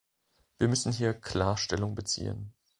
Wir 0.57 0.67
müssen 0.67 0.91
hier 0.93 1.13
klar 1.13 1.57
Stellung 1.57 1.93
beziehen. 1.93 2.55